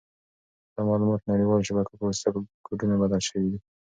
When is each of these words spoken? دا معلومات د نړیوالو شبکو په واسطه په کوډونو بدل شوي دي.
دا 0.75 0.81
معلومات 0.89 1.19
د 1.23 1.27
نړیوالو 1.33 1.67
شبکو 1.69 1.97
په 1.99 2.03
واسطه 2.07 2.29
په 2.33 2.39
کوډونو 2.65 3.01
بدل 3.03 3.21
شوي 3.27 3.47
دي. 3.51 3.59